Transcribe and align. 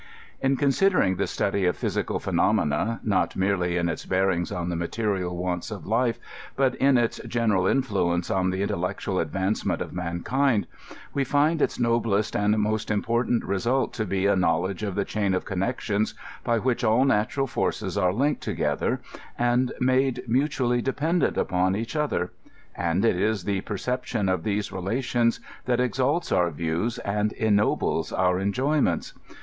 In 0.41 0.57
considering 0.57 1.17
the 1.17 1.27
study 1.27 1.65
of 1.65 1.75
physical 1.77 2.17
phenomena, 2.19 2.99
not 3.03 3.35
mere 3.35 3.55
ly 3.55 3.67
in 3.67 3.87
its 3.87 4.03
bearings 4.03 4.49
cm 4.49 4.69
the 4.69 4.73
matenal 4.75 5.35
wants 5.37 5.69
of 5.69 5.85
life, 5.85 6.17
but 6.55 6.73
in 6.77 6.97
its 6.97 7.19
gen 7.27 7.51
eral 7.51 7.69
influence 7.69 8.31
on 8.31 8.49
the 8.49 8.63
intellectual 8.63 9.19
advancement 9.19 9.79
of 9.79 9.93
mankind, 9.93 10.65
we 11.13 11.23
find 11.23 11.61
its 11.61 11.79
noblest 11.79 12.35
and 12.35 12.57
most 12.57 12.89
important 12.89 13.45
result 13.45 13.93
to 13.93 14.03
be 14.03 14.25
a 14.25 14.35
knowl 14.35 14.67
edge 14.67 14.81
of 14.81 14.95
the 14.95 15.05
chain 15.05 15.35
of 15.35 15.45
connection, 15.45 16.03
by 16.43 16.57
which 16.57 16.83
all 16.83 17.05
natural 17.05 17.45
forces 17.45 17.95
are 17.95 18.11
linked 18.11 18.41
together, 18.41 19.01
and 19.37 19.71
made 19.79 20.23
mutually 20.27 20.81
dependent 20.81 21.37
upon 21.37 21.75
each 21.75 21.95
other; 21.95 22.31
and 22.73 23.05
it 23.05 23.15
is 23.17 23.43
the 23.43 23.61
perception 23.61 24.27
of 24.29 24.41
these 24.41 24.71
relations 24.71 25.39
that 25.65 25.79
exalts 25.79 26.31
our 26.31 26.49
views 26.49 26.97
and 27.05 27.33
ennobles 27.33 28.11
our 28.11 28.39
enjoyments. 28.39 29.13